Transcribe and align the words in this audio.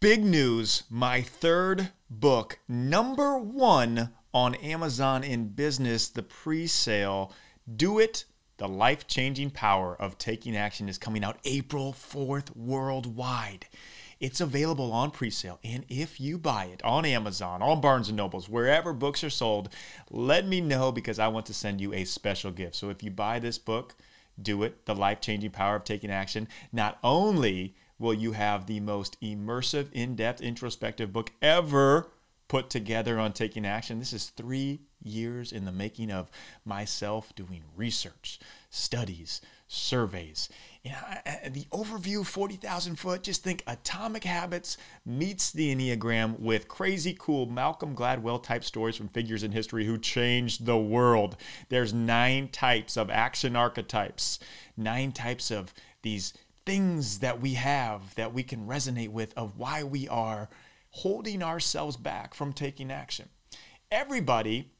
Big 0.00 0.24
news 0.24 0.84
my 0.88 1.20
third 1.20 1.90
book, 2.08 2.60
number 2.68 3.36
one 3.36 4.10
on 4.32 4.54
Amazon 4.54 5.24
in 5.24 5.48
business, 5.48 6.06
the 6.06 6.22
pre 6.22 6.68
sale, 6.68 7.32
Do 7.74 7.98
It. 7.98 8.24
The 8.58 8.68
life 8.68 9.08
changing 9.08 9.50
power 9.50 9.96
of 10.00 10.16
taking 10.16 10.56
action 10.56 10.88
is 10.88 10.98
coming 10.98 11.24
out 11.24 11.40
April 11.44 11.92
4th 11.92 12.54
worldwide. 12.54 13.66
It's 14.20 14.40
available 14.40 14.92
on 14.92 15.10
pre-sale, 15.10 15.58
and 15.64 15.84
if 15.88 16.20
you 16.20 16.38
buy 16.38 16.66
it 16.66 16.84
on 16.84 17.04
Amazon, 17.04 17.60
on 17.60 17.80
Barnes 17.80 18.12
Nobles, 18.12 18.48
wherever 18.48 18.92
books 18.92 19.24
are 19.24 19.30
sold, 19.30 19.68
let 20.10 20.46
me 20.46 20.60
know 20.60 20.92
because 20.92 21.18
I 21.18 21.26
want 21.26 21.46
to 21.46 21.54
send 21.54 21.80
you 21.80 21.92
a 21.92 22.04
special 22.04 22.52
gift. 22.52 22.76
So 22.76 22.90
if 22.90 23.02
you 23.02 23.10
buy 23.10 23.38
this 23.38 23.58
book, 23.58 23.94
do 24.40 24.62
it, 24.62 24.86
The 24.86 24.94
Life-Changing 24.94 25.50
Power 25.50 25.76
of 25.76 25.84
Taking 25.84 26.10
Action, 26.10 26.48
not 26.72 26.98
only 27.02 27.74
will 27.98 28.14
you 28.14 28.32
have 28.32 28.66
the 28.66 28.80
most 28.80 29.20
immersive, 29.20 29.92
in-depth, 29.92 30.40
introspective 30.40 31.12
book 31.12 31.32
ever 31.42 32.10
put 32.46 32.70
together 32.70 33.18
on 33.18 33.32
taking 33.32 33.66
action. 33.66 33.98
This 33.98 34.12
is 34.12 34.30
3 34.30 34.80
years 35.02 35.52
in 35.52 35.64
the 35.64 35.72
making 35.72 36.10
of 36.10 36.30
myself 36.64 37.34
doing 37.34 37.62
research, 37.76 38.40
studies, 38.70 39.40
surveys. 39.66 40.48
Know, 40.84 40.94
the 41.50 41.66
overview 41.70 42.24
40,000 42.24 42.96
foot, 42.96 43.22
just 43.22 43.44
think 43.44 43.62
atomic 43.66 44.24
habits 44.24 44.78
meets 45.04 45.50
the 45.52 45.74
Enneagram 45.74 46.40
with 46.40 46.68
crazy 46.68 47.14
cool 47.18 47.44
Malcolm 47.44 47.94
Gladwell 47.94 48.42
type 48.42 48.64
stories 48.64 48.96
from 48.96 49.08
figures 49.08 49.42
in 49.42 49.52
history 49.52 49.84
who 49.84 49.98
changed 49.98 50.64
the 50.64 50.78
world. 50.78 51.36
There's 51.68 51.92
nine 51.92 52.48
types 52.48 52.96
of 52.96 53.10
action 53.10 53.54
archetypes, 53.54 54.38
nine 54.74 55.12
types 55.12 55.50
of 55.50 55.74
these 56.00 56.32
things 56.68 57.20
that 57.20 57.40
we 57.40 57.54
have 57.54 58.14
that 58.16 58.34
we 58.34 58.42
can 58.42 58.66
resonate 58.66 59.08
with 59.08 59.32
of 59.38 59.56
why 59.56 59.82
we 59.82 60.06
are 60.06 60.50
holding 60.90 61.42
ourselves 61.42 61.96
back 61.96 62.34
from 62.34 62.52
taking 62.52 62.90
action. 62.90 63.26
Everybody 63.90 64.70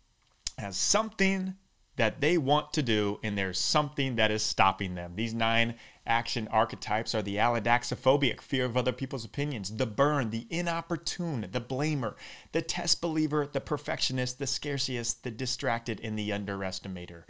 has 0.59 0.77
something 0.77 1.55
that 1.97 2.20
they 2.20 2.36
want 2.36 2.75
to 2.75 2.83
do, 2.83 3.19
and 3.22 3.39
there's 3.39 3.59
something 3.59 4.16
that 4.16 4.31
is 4.31 4.42
stopping 4.42 4.97
them. 4.97 5.14
These 5.16 5.33
nine 5.33 5.77
action 6.06 6.47
archetypes 6.48 7.14
are 7.14 7.22
the 7.22 7.36
allodoxaphobic, 7.36 8.42
fear 8.42 8.66
of 8.66 8.77
other 8.77 8.92
people's 8.92 9.25
opinions, 9.25 9.75
the 9.75 9.86
burn, 9.86 10.28
the 10.28 10.47
inopportune, 10.50 11.48
the 11.50 11.61
blamer, 11.61 12.16
the 12.53 12.61
test 12.61 13.00
believer, 13.00 13.48
the 13.50 13.62
perfectionist, 13.62 14.39
the 14.39 14.47
scarcist, 14.47 15.25
the 15.25 15.31
distracted, 15.31 16.03
and 16.05 16.19
the 16.19 16.28
underestimator. 16.28 17.22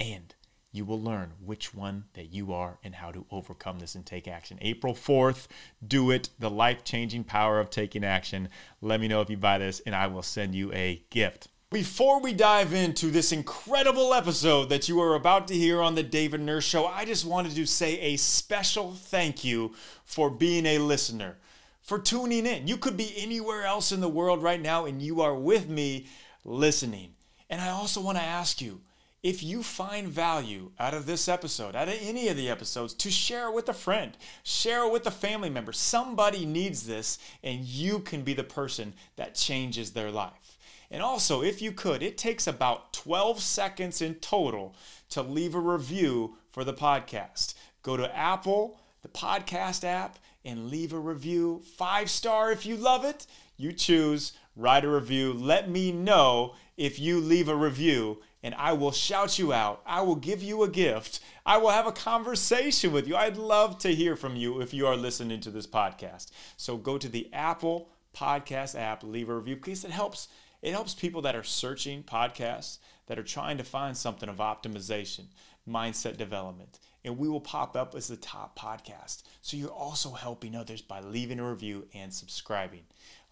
And 0.00 0.34
you 0.72 0.84
will 0.84 1.00
learn 1.00 1.32
which 1.44 1.74
one 1.74 2.04
that 2.14 2.32
you 2.32 2.52
are 2.52 2.78
and 2.84 2.94
how 2.94 3.10
to 3.10 3.24
overcome 3.30 3.78
this 3.78 3.94
and 3.94 4.04
take 4.04 4.28
action. 4.28 4.58
April 4.60 4.94
4th, 4.94 5.46
do 5.86 6.10
it. 6.10 6.28
The 6.38 6.50
life 6.50 6.84
changing 6.84 7.24
power 7.24 7.58
of 7.58 7.70
taking 7.70 8.04
action. 8.04 8.48
Let 8.82 9.00
me 9.00 9.08
know 9.08 9.20
if 9.20 9.30
you 9.30 9.36
buy 9.36 9.58
this, 9.58 9.80
and 9.80 9.94
I 9.94 10.06
will 10.08 10.22
send 10.22 10.54
you 10.54 10.72
a 10.72 11.02
gift. 11.10 11.48
Before 11.70 12.20
we 12.20 12.32
dive 12.32 12.72
into 12.72 13.10
this 13.10 13.30
incredible 13.30 14.14
episode 14.14 14.70
that 14.70 14.88
you 14.88 15.00
are 15.02 15.14
about 15.14 15.48
to 15.48 15.54
hear 15.54 15.82
on 15.82 15.94
the 15.94 16.02
David 16.02 16.40
Nurse 16.40 16.64
Show, 16.64 16.86
I 16.86 17.04
just 17.04 17.26
wanted 17.26 17.54
to 17.54 17.66
say 17.66 18.00
a 18.00 18.16
special 18.16 18.92
thank 18.92 19.44
you 19.44 19.74
for 20.04 20.30
being 20.30 20.64
a 20.64 20.78
listener, 20.78 21.36
for 21.82 21.98
tuning 21.98 22.46
in. 22.46 22.68
You 22.68 22.78
could 22.78 22.96
be 22.96 23.12
anywhere 23.16 23.64
else 23.64 23.92
in 23.92 24.00
the 24.00 24.08
world 24.08 24.42
right 24.42 24.60
now, 24.60 24.86
and 24.86 25.02
you 25.02 25.20
are 25.20 25.34
with 25.34 25.68
me 25.68 26.06
listening. 26.44 27.14
And 27.50 27.60
I 27.60 27.68
also 27.68 28.00
want 28.00 28.16
to 28.16 28.24
ask 28.24 28.62
you 28.62 28.80
if 29.22 29.42
you 29.42 29.62
find 29.62 30.08
value 30.08 30.70
out 30.78 30.94
of 30.94 31.06
this 31.06 31.28
episode, 31.28 31.74
out 31.74 31.88
of 31.88 31.98
any 32.00 32.28
of 32.28 32.36
the 32.36 32.48
episodes, 32.48 32.94
to 32.94 33.10
share 33.10 33.48
it 33.48 33.54
with 33.54 33.68
a 33.68 33.74
friend, 33.74 34.16
share 34.42 34.86
it 34.86 34.92
with 34.92 35.06
a 35.06 35.10
family 35.10 35.50
member. 35.50 35.72
Somebody 35.72 36.46
needs 36.46 36.86
this, 36.86 37.18
and 37.42 37.64
you 37.64 37.98
can 37.98 38.22
be 38.22 38.34
the 38.34 38.44
person 38.44 38.94
that 39.16 39.34
changes 39.34 39.92
their 39.92 40.10
life. 40.10 40.58
And 40.90 41.02
also, 41.02 41.42
if 41.42 41.60
you 41.60 41.72
could, 41.72 42.02
it 42.02 42.16
takes 42.16 42.46
about 42.46 42.92
12 42.92 43.40
seconds 43.40 44.00
in 44.00 44.14
total 44.16 44.74
to 45.10 45.22
leave 45.22 45.54
a 45.54 45.60
review 45.60 46.36
for 46.50 46.64
the 46.64 46.72
podcast. 46.72 47.54
Go 47.82 47.96
to 47.96 48.16
Apple, 48.16 48.78
the 49.02 49.08
podcast 49.08 49.84
app, 49.84 50.18
and 50.44 50.70
leave 50.70 50.92
a 50.92 50.98
review. 50.98 51.62
Five 51.76 52.08
star 52.08 52.50
if 52.52 52.64
you 52.64 52.76
love 52.76 53.04
it. 53.04 53.26
You 53.56 53.72
choose, 53.72 54.32
write 54.56 54.84
a 54.84 54.88
review. 54.88 55.32
Let 55.32 55.68
me 55.68 55.92
know 55.92 56.54
if 56.76 56.98
you 56.98 57.20
leave 57.20 57.48
a 57.48 57.56
review, 57.56 58.22
and 58.42 58.54
I 58.54 58.72
will 58.72 58.92
shout 58.92 59.38
you 59.38 59.52
out. 59.52 59.82
I 59.86 60.02
will 60.02 60.16
give 60.16 60.42
you 60.42 60.62
a 60.62 60.68
gift. 60.68 61.20
I 61.44 61.58
will 61.58 61.70
have 61.70 61.86
a 61.86 61.92
conversation 61.92 62.92
with 62.92 63.08
you. 63.08 63.16
I'd 63.16 63.36
love 63.36 63.78
to 63.78 63.94
hear 63.94 64.16
from 64.16 64.36
you 64.36 64.60
if 64.60 64.72
you 64.72 64.86
are 64.86 64.96
listening 64.96 65.40
to 65.40 65.50
this 65.50 65.66
podcast. 65.66 66.30
So 66.56 66.76
go 66.76 66.98
to 66.98 67.08
the 67.08 67.28
Apple 67.32 67.88
Podcast 68.16 68.78
app, 68.78 69.02
leave 69.02 69.28
a 69.28 69.36
review 69.36 69.56
because 69.56 69.84
it 69.84 69.90
helps 69.90 70.28
it 70.60 70.72
helps 70.72 70.94
people 70.94 71.22
that 71.22 71.36
are 71.36 71.44
searching 71.44 72.02
podcasts, 72.02 72.78
that 73.06 73.18
are 73.18 73.24
trying 73.24 73.58
to 73.58 73.64
find 73.64 73.96
something 73.96 74.28
of 74.28 74.38
optimization, 74.38 75.26
mindset 75.68 76.16
development, 76.16 76.80
and 77.04 77.18
we 77.18 77.28
will 77.28 77.40
pop 77.40 77.76
up 77.76 77.94
as 77.94 78.08
the 78.08 78.16
top 78.16 78.58
podcast. 78.58 79.22
So 79.40 79.56
you're 79.56 79.70
also 79.70 80.10
helping 80.10 80.54
others 80.54 80.82
by 80.82 81.00
leaving 81.00 81.40
a 81.40 81.48
review 81.48 81.86
and 81.94 82.12
subscribing. 82.12 82.82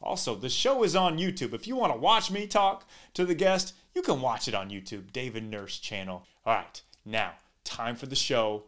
Also, 0.03 0.35
the 0.35 0.49
show 0.49 0.83
is 0.83 0.95
on 0.95 1.19
YouTube. 1.19 1.55
If 1.55 1.67
you 1.67 1.77
want 1.77 1.93
to 1.93 1.99
watch 1.99 2.31
me 2.31 2.47
talk 2.47 2.89
to 3.15 3.25
the 3.25 3.35
guest, 3.35 3.75
you 3.95 4.03
can 4.03 4.21
watch 4.21 4.47
it 4.47 4.55
on 4.55 4.71
YouTube, 4.71 5.13
David 5.13 5.45
Nurse 5.45 5.79
channel. 5.79 6.25
All 6.45 6.55
right, 6.55 6.83
now, 7.05 7.33
time 7.65 7.97
for 7.97 8.07
the 8.07 8.17
show. 8.17 8.65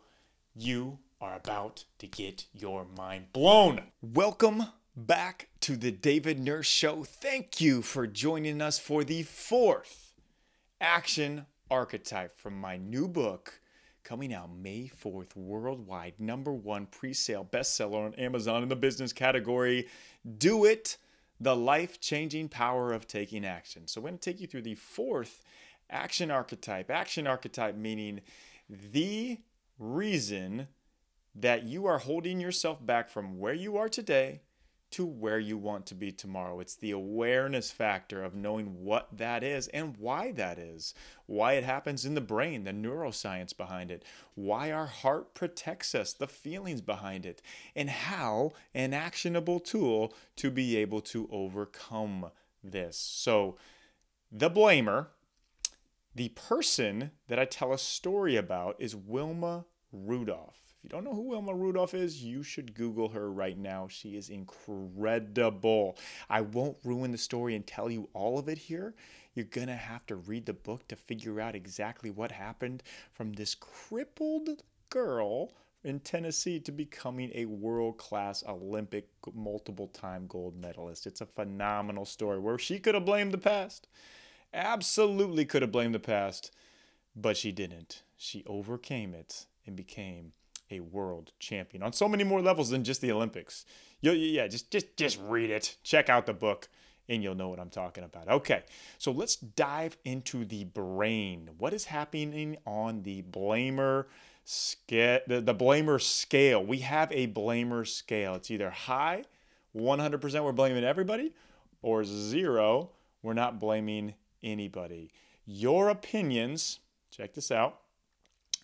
You 0.57 0.99
are 1.21 1.37
about 1.37 1.85
to 1.99 2.07
get 2.07 2.47
your 2.53 2.87
mind 2.97 3.33
blown. 3.33 3.83
Welcome 4.01 4.67
back 4.97 5.49
to 5.61 5.77
the 5.77 5.91
David 5.91 6.41
Nurse 6.41 6.67
Show. 6.67 7.05
Thank 7.05 7.61
you 7.61 7.83
for 7.83 8.07
joining 8.07 8.63
us 8.63 8.79
for 8.79 9.05
the 9.05 9.23
fourth 9.23 10.15
action 10.81 11.47
archetype 11.71 12.39
from 12.39 12.59
my 12.59 12.77
new 12.77 13.07
book 13.07 13.61
coming 14.09 14.33
out 14.33 14.51
May 14.51 14.91
4th 15.05 15.37
worldwide, 15.37 16.19
number 16.19 16.53
one 16.53 16.87
pre 16.87 17.13
sale 17.13 17.47
bestseller 17.51 18.07
on 18.07 18.15
Amazon 18.15 18.63
in 18.63 18.69
the 18.71 18.77
business 18.77 19.13
category. 19.13 19.87
Do 20.39 20.65
it, 20.65 20.97
the 21.39 21.55
life 21.55 22.01
changing 22.01 22.49
power 22.49 22.93
of 22.93 23.07
taking 23.07 23.45
action. 23.45 23.87
So, 23.87 24.01
I'm 24.01 24.07
going 24.07 24.19
to 24.19 24.31
take 24.31 24.41
you 24.41 24.47
through 24.47 24.63
the 24.63 24.77
fourth 24.77 25.45
action 25.91 26.31
archetype. 26.31 26.91
Action 26.91 27.27
archetype 27.27 27.77
meaning 27.77 28.23
the 28.69 29.39
reason 29.79 30.69
that 31.35 31.65
you 31.65 31.87
are 31.87 31.99
holding 31.99 32.41
yourself 32.41 32.85
back 32.85 33.11
from 33.11 33.39
where 33.39 33.55
you 33.55 33.77
are 33.77 33.89
today 33.89 34.41
to 34.91 35.05
where 35.05 35.39
you 35.39 35.59
want 35.59 35.87
to 35.87 35.95
be 35.95 36.11
tomorrow. 36.11 36.61
It's 36.61 36.75
the 36.75 36.91
awareness 36.91 37.71
factor 37.71 38.23
of 38.23 38.35
knowing 38.35 38.85
what 38.85 39.09
that 39.17 39.43
is 39.43 39.69
and 39.69 39.97
why 39.99 40.33
that 40.33 40.59
is, 40.59 40.95
why 41.27 41.55
it 41.55 41.65
happens 41.65 42.05
in 42.05 42.15
the 42.15 42.21
brain, 42.21 42.65
the 42.65 42.73
neuroscience 42.73 43.57
behind 43.57 43.91
it, 43.91 44.05
why 44.35 44.73
our 44.73 44.87
heart 44.87 45.35
protects 45.35 45.95
us, 45.95 46.13
the 46.13 46.27
feelings 46.27 46.81
behind 46.81 47.27
it, 47.27 47.43
and 47.77 47.91
how 47.91 48.53
an 48.75 48.95
actionable 48.95 49.61
tool 49.61 50.15
to 50.37 50.51
be 50.51 50.77
able 50.77 51.01
to 51.03 51.29
overcome 51.31 52.31
this. 52.65 52.97
So, 52.97 53.57
the 54.31 54.51
blamer, 54.51 55.09
the 56.15 56.29
person 56.31 57.13
that 57.29 57.39
I 57.39 57.45
tell 57.45 57.73
a 57.73 57.79
story 57.79 58.37
about 58.37 58.77
is 58.79 58.95
Wilma 58.95 59.67
Rudolph. 59.93 60.68
If 60.79 60.85
you 60.85 60.91
don't 60.91 61.03
know 61.03 61.15
who 61.15 61.23
Wilma 61.23 61.53
Rudolph 61.55 61.93
is, 61.93 62.23
you 62.23 62.45
should 62.45 62.73
Google 62.73 63.09
her 63.09 63.33
right 63.33 63.59
now. 63.59 63.89
She 63.89 64.17
is 64.17 64.31
incredible. 64.31 65.99
I 66.31 66.43
won't 66.43 66.79
ruin 66.85 67.11
the 67.11 67.19
story 67.19 67.57
and 67.57 67.67
tell 67.67 67.91
you 67.91 68.09
all 68.15 68.39
of 68.39 68.49
it 68.49 68.59
here. 68.59 68.95
You're 69.35 69.47
going 69.47 69.67
to 69.67 69.75
have 69.75 70.07
to 70.07 70.15
read 70.15 70.47
the 70.47 70.53
book 70.53 70.87
to 70.87 70.95
figure 70.95 71.41
out 71.41 71.57
exactly 71.57 72.11
what 72.11 72.31
happened 72.31 72.85
from 73.13 73.33
this 73.33 73.57
crippled 73.57 74.63
girl 74.89 75.53
in 75.83 75.99
Tennessee 75.99 76.61
to 76.61 76.71
becoming 76.71 77.33
a 77.35 77.47
world 77.47 77.99
class 77.99 78.45
Olympic 78.47 79.09
multiple 79.35 79.89
time 79.89 80.29
gold 80.29 80.57
medalist. 80.57 81.09
It's 81.09 81.21
a 81.21 81.27
phenomenal 81.27 82.05
story 82.05 82.39
where 82.39 82.57
she 82.57 82.79
could 82.79 82.95
have 82.95 83.05
blamed 83.05 83.33
the 83.33 83.39
past. 83.39 83.89
Absolutely 84.55 85.45
could 85.45 85.63
have 85.63 85.73
blamed 85.73 85.97
the 85.97 86.01
past, 86.01 86.53
but 87.17 87.37
she 87.37 87.51
didn't. 87.51 88.03
She 88.17 88.45
overcame 88.47 89.13
it 89.13 89.47
and 89.67 89.75
became 89.75 90.33
a 90.71 90.81
world 90.81 91.33
champion 91.39 91.83
on 91.83 91.93
so 91.93 92.09
many 92.09 92.25
more 92.25 92.41
levels 92.41 92.71
than 92.71 92.85
just 92.85 93.01
the 93.01 93.13
Olympics. 93.13 93.65
You, 94.01 94.13
yeah, 94.13 94.47
just 94.47 94.71
just 94.71 94.97
just 94.97 95.19
read 95.23 95.51
it. 95.51 95.77
Check 95.83 96.09
out 96.09 96.27
the 96.27 96.35
book 96.35 96.69
and 97.09 97.23
you'll 97.23 97.35
know 97.35 97.49
what 97.49 97.59
I'm 97.59 97.71
talking 97.71 98.05
about. 98.05 98.29
Okay, 98.29 98.63
so 98.99 99.11
let's 99.11 99.37
dive 99.37 99.97
into 100.05 100.45
the 100.45 100.65
brain. 100.65 101.51
What 101.59 101.73
is 101.73 101.87
happening 101.87 102.59
on 102.67 103.03
the 103.03 103.23
blamer 103.23 104.05
scale? 104.45 105.21
The, 105.27 105.41
the 105.41 105.55
blamer 105.55 106.01
scale. 106.01 106.65
We 106.65 106.79
have 106.81 107.11
a 107.13 107.27
blamer 107.29 107.87
scale. 107.87 108.35
It's 108.35 108.51
either 108.51 108.71
high, 108.71 109.25
100% 109.75 110.45
we're 110.45 110.53
blaming 110.53 110.85
everybody, 110.85 111.33
or 111.81 112.05
zero, 112.05 112.91
we're 113.23 113.35
not 113.35 113.59
blaming 113.59 114.15
anybody. 114.43 115.11
Your 115.47 115.89
opinions, 115.89 116.81
check 117.11 117.35
this 117.35 117.51
out, 117.51 117.81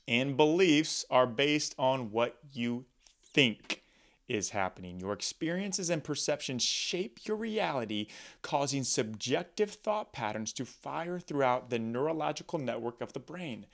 and 0.06 0.36
beliefs 0.36 1.04
are 1.10 1.26
based 1.26 1.74
on 1.78 2.10
what 2.10 2.38
you 2.52 2.84
think. 3.22 3.82
is 4.26 4.50
happening. 4.50 4.98
Your 4.98 5.12
experiences 5.12 5.90
and 5.90 6.02
perceptions 6.02 6.62
shape 6.62 7.20
your 7.24 7.36
reality, 7.36 8.06
causing 8.40 8.82
subjective 8.82 9.72
thought 9.72 10.14
patterns 10.14 10.52
to 10.54 10.64
fire 10.64 11.18
throughout 11.18 11.68
the 11.68 11.78
neurological 11.78 12.58
network 12.58 13.02
of 13.02 13.12
the 13.12 13.20
brain. 13.20 13.66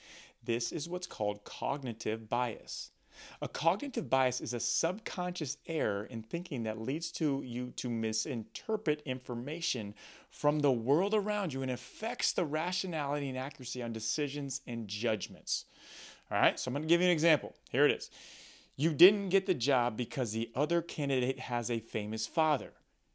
This 0.43 0.73
is 0.73 0.89
what's 0.89 1.07
called 1.07 1.45
cognitive 1.45 2.29
bias. 2.29 2.91
A 3.43 3.49
cognitive 3.49 4.09
bias 4.09 4.41
is 4.41 4.55
a 4.55 4.61
subconscious 4.61 5.59
error 5.67 6.05
in 6.05 6.23
thinking 6.23 6.63
that 6.63 6.81
leads 6.81 7.13
to 7.13 7.43
you 7.45 7.71
to 7.77 7.91
misinterpret 7.91 9.03
information 9.05 9.95
from 10.31 10.61
the 10.61 10.73
world 10.73 11.13
around 11.13 11.53
you 11.53 11.63
and 11.63 11.71
affects 11.71 12.33
the 12.33 12.45
rationality 12.45 13.29
and 13.29 13.37
accuracy 13.37 13.83
on 13.83 13.93
decisions 13.93 14.63
and 14.67 14.89
judgments. 14.89 15.67
All 16.31 16.41
right, 16.41 16.59
so 16.59 16.69
I'm 16.69 16.75
going 16.75 16.83
to 16.83 16.89
give 16.89 17.01
you 17.01 17.07
an 17.07 17.13
example. 17.13 17.55
Here 17.71 17.85
it 17.85 17.93
is. 17.93 18.11
You 18.77 18.95
didn't 18.95 19.29
get 19.31 19.47
the 19.47 19.55
job 19.55 19.97
because 19.97 20.33
the 20.33 20.51
other 20.55 20.81
candidate 20.81 21.41
has 21.41 21.71
a 21.71 21.81
famous 21.81 22.27
father. 22.27 22.73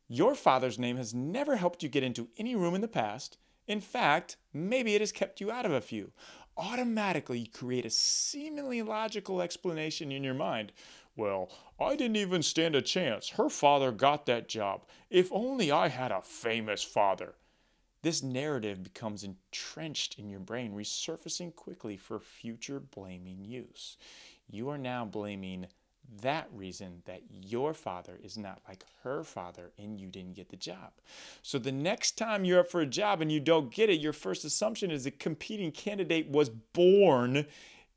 Your 0.07 0.35
father's 0.35 0.77
name 0.77 0.97
has 0.97 1.13
never 1.13 1.55
helped 1.55 1.81
you 1.81 1.89
get 1.89 2.03
into 2.03 2.27
any 2.37 2.55
room 2.55 2.75
in 2.75 2.81
the 2.81 2.87
past. 2.87 3.37
In 3.67 3.81
fact, 3.81 4.37
maybe 4.53 4.93
it 4.93 5.01
has 5.01 5.11
kept 5.11 5.41
you 5.41 5.49
out 5.51 5.65
of 5.65 5.71
a 5.71 5.81
few 5.81 6.11
automatically 6.57 7.39
you 7.39 7.47
create 7.47 7.85
a 7.85 7.89
seemingly 7.89 8.81
logical 8.81 9.41
explanation 9.41 10.11
in 10.11 10.23
your 10.23 10.33
mind. 10.33 10.71
Well, 11.15 11.49
I 11.79 11.95
didn't 11.95 12.17
even 12.17 12.43
stand 12.43 12.75
a 12.75 12.81
chance. 12.81 13.29
Her 13.29 13.49
father 13.49 13.91
got 13.91 14.25
that 14.25 14.49
job. 14.49 14.85
If 15.09 15.31
only 15.31 15.71
I 15.71 15.87
had 15.87 16.11
a 16.11 16.21
famous 16.21 16.83
father. 16.83 17.35
This 18.05 18.21
narrative 18.21 18.83
becomes 18.83 19.23
entrenched 19.23 20.19
in 20.19 20.29
your 20.29 20.39
brain, 20.39 20.75
resurfacing 20.75 21.55
quickly 21.55 21.97
for 21.97 22.19
future 22.19 22.79
blaming 22.79 23.43
use. 23.43 23.97
You 24.47 24.69
are 24.69 24.77
now 24.77 25.05
blaming 25.05 25.65
that 26.21 26.47
reason 26.53 27.01
that 27.05 27.21
your 27.31 27.73
father 27.73 28.19
is 28.21 28.37
not 28.37 28.61
like 28.67 28.85
her 29.01 29.23
father 29.23 29.71
and 29.79 29.99
you 29.99 30.09
didn't 30.09 30.35
get 30.35 30.49
the 30.49 30.55
job. 30.55 30.91
So 31.41 31.57
the 31.57 31.71
next 31.71 32.11
time 32.11 32.45
you're 32.45 32.59
up 32.59 32.69
for 32.69 32.81
a 32.81 32.85
job 32.85 33.23
and 33.23 33.31
you 33.31 33.39
don't 33.39 33.73
get 33.73 33.89
it, 33.89 33.99
your 33.99 34.13
first 34.13 34.45
assumption 34.45 34.91
is 34.91 35.05
the 35.05 35.09
competing 35.09 35.71
candidate 35.71 36.29
was 36.29 36.49
born 36.49 37.47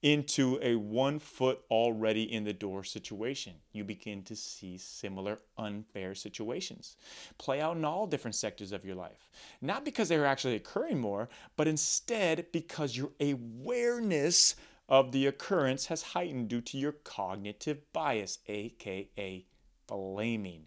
into 0.03 0.59
a 0.63 0.77
one 0.77 1.19
foot 1.19 1.61
already 1.71 2.33
in 2.33 2.45
the 2.45 2.53
door 2.53 2.85
situation. 2.85 3.55
You 3.73 3.85
begin 3.85 4.23
to 4.25 4.37
see 4.37 4.79
similar 4.79 5.39
unfair 5.57 6.15
situations 6.15 6.97
play 7.37 7.61
out 7.61 7.77
in 7.77 7.85
all 7.85 8.07
different 8.07 8.37
sectors 8.37 8.73
of 8.73 8.85
your 8.85 8.95
life. 8.95 9.29
Not 9.61 9.85
because 9.85 10.09
they're 10.09 10.27
actually 10.27 10.55
occurring 10.55 11.01
more, 11.01 11.29
but 11.57 11.67
instead 11.67 12.47
because 12.53 12.97
your 12.97 13.11
awareness 13.21 14.55
of 14.89 15.13
the 15.13 15.27
occurrence 15.27 15.87
has 15.87 16.03
heightened 16.03 16.49
due 16.49 16.61
to 16.63 16.79
your 16.79 16.93
cognitive 16.93 17.93
bias, 17.93 18.39
aka 18.47 19.45
blaming. 19.87 20.67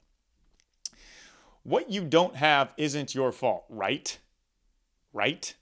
What 1.63 1.89
you 1.89 2.03
don't 2.03 2.35
have 2.35 2.73
isn't 2.77 3.15
your 3.15 3.31
fault, 3.31 3.65
right? 3.69 4.17
Right? 5.13 5.53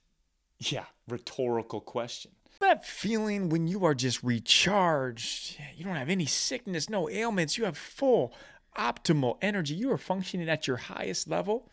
Yeah, 0.60 0.86
rhetorical 1.08 1.82
question. 1.82 2.32
That 2.60 2.86
feeling 2.86 3.50
when 3.50 3.68
you 3.68 3.86
are 3.86 3.96
just 3.96 4.22
recharged, 4.24 5.58
you 5.76 5.86
don't 5.86 5.96
have 5.96 6.10
any 6.10 6.26
sickness, 6.26 6.90
no 6.90 7.10
ailments, 7.10 7.58
you 7.58 7.66
have 7.66 7.78
full, 7.78 8.34
optimal 8.78 9.38
energy, 9.42 9.76
you 9.76 9.92
are 9.92 9.98
functioning 9.98 10.50
at 10.50 10.68
your 10.68 10.78
highest 10.78 11.28
level. 11.28 11.70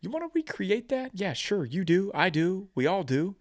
You 0.00 0.10
want 0.10 0.24
to 0.24 0.38
recreate 0.38 0.88
that? 0.88 1.12
Yeah, 1.14 1.32
sure, 1.32 1.64
you 1.64 1.84
do. 1.84 2.10
I 2.14 2.30
do. 2.30 2.68
We 2.74 2.86
all 2.86 3.02
do 3.02 3.36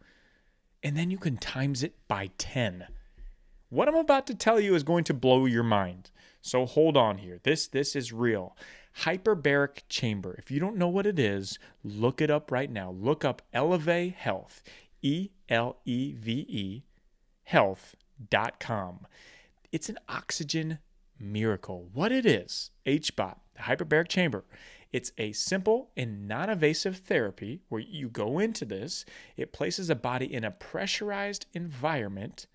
and 0.86 0.96
then 0.96 1.10
you 1.10 1.18
can 1.18 1.36
times 1.38 1.82
it 1.82 1.96
by 2.08 2.30
10. 2.38 2.86
What 3.70 3.88
I'm 3.88 3.96
about 3.96 4.28
to 4.28 4.36
tell 4.36 4.60
you 4.60 4.76
is 4.76 4.84
going 4.84 5.04
to 5.06 5.16
blow 5.16 5.48
your 5.48 5.64
mind. 5.64 6.12
So 6.42 6.68
hold 6.68 6.96
on 6.96 7.18
here. 7.18 7.40
This 7.42 7.66
this 7.66 7.96
is 7.96 8.14
real. 8.14 8.56
Hyperbaric 9.00 9.82
chamber. 9.90 10.36
If 10.38 10.52
you 10.52 10.60
don't 10.60 10.78
know 10.78 10.88
what 10.88 11.08
it 11.08 11.18
is, 11.18 11.58
look 11.84 12.22
it 12.22 12.30
up 12.30 12.52
right 12.52 12.70
now. 12.70 12.92
Look 12.92 13.26
up 13.26 13.42
Eleve 13.52 14.14
Health. 14.14 14.62
E 15.06 15.30
L 15.50 15.78
E 15.86 16.14
V 16.14 16.32
E 16.50 16.84
health.com. 17.44 19.06
It's 19.72 19.88
an 19.88 20.00
oxygen 20.10 20.80
miracle. 21.20 21.90
What 21.94 22.12
it 22.12 22.26
is, 22.26 22.72
HBOT, 22.88 23.36
the 23.54 23.62
hyperbaric 23.62 24.08
chamber, 24.08 24.46
it's 24.92 25.12
a 25.20 25.32
simple 25.34 25.92
and 25.96 26.28
non 26.28 26.50
invasive 26.50 26.98
therapy 26.98 27.62
where 27.70 27.82
you 27.82 28.10
go 28.10 28.40
into 28.40 28.66
this, 28.66 29.06
it 29.38 29.54
places 29.54 29.92
a 29.92 29.96
body 29.96 30.34
in 30.34 30.44
a 30.44 30.50
pressurized 30.50 31.46
environment 31.54 32.48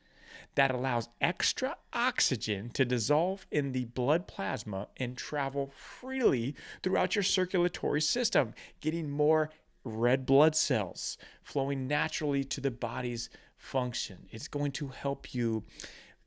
that 0.57 0.73
allows 0.73 1.09
extra 1.21 1.77
oxygen 1.93 2.71
to 2.71 2.85
dissolve 2.85 3.47
in 3.53 3.71
the 3.71 3.85
blood 3.85 4.27
plasma 4.27 4.89
and 4.97 5.17
travel 5.17 5.73
freely 5.77 6.57
throughout 6.83 7.15
your 7.15 7.23
circulatory 7.23 8.01
system, 8.01 8.55
getting 8.81 9.09
more 9.09 9.51
red 9.85 10.27
blood 10.27 10.55
cells 10.55 11.17
flowing 11.43 11.87
naturally 11.87 12.45
to 12.45 12.61
the 12.61 12.71
body's 12.71 13.31
function. 13.57 14.27
It's 14.31 14.49
going 14.49 14.73
to 14.73 14.89
help 14.89 15.35
you 15.35 15.65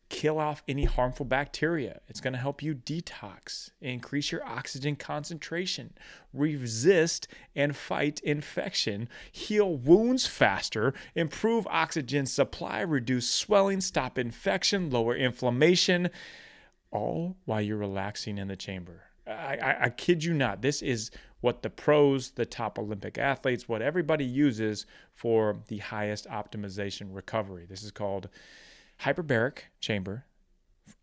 kill 0.10 0.38
off 0.38 0.62
any 0.68 0.86
harmful 0.86 1.26
bacteria. 1.26 2.00
It's 2.08 2.22
going 2.22 2.34
to 2.34 2.40
help 2.40 2.62
you 2.62 2.76
detox, 2.76 3.72
increase 3.82 4.32
your 4.32 4.46
oxygen 4.46 4.96
concentration, 4.96 5.94
resist 6.32 7.28
and 7.56 7.76
fight 7.76 8.20
infection, 8.20 9.10
heal 9.32 9.76
wounds 9.76 10.28
faster, 10.28 10.94
improve 11.16 11.66
oxygen 11.66 12.28
supply, 12.28 12.82
reduce 12.82 13.28
swelling, 13.28 13.82
stop 13.82 14.20
infection, 14.20 14.92
lower 14.92 15.16
inflammation, 15.16 16.12
all 16.92 17.36
while 17.46 17.62
you're 17.62 17.78
relaxing 17.78 18.38
in 18.38 18.50
the 18.50 18.56
chamber. 18.56 19.06
I, 19.26 19.58
I, 19.58 19.84
I 19.86 19.90
kid 19.90 20.24
you 20.24 20.34
not. 20.34 20.62
This 20.62 20.84
is 20.84 21.10
what 21.44 21.62
the 21.62 21.69
pros, 21.69 22.31
the 22.31 22.45
top 22.45 22.80
Olympic 22.80 23.18
athletes, 23.18 23.68
what 23.68 23.81
everybody 23.81 24.24
uses 24.24 24.86
for 25.13 25.57
the 25.68 25.80
highest 25.80 26.25
optimization 26.30 27.07
recovery. 27.12 27.66
This 27.68 27.84
is 27.84 27.92
called 27.92 28.30
hyperbaric 29.01 29.57
chamber, 29.81 30.24